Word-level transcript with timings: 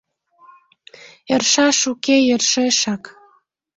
Ӧршаш 1.33 1.79
уке 1.91 2.15
йӧршешак. 2.27 3.03